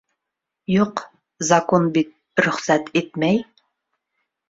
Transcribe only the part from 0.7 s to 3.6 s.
Юҡ, закун бит рөхсәт итмәй.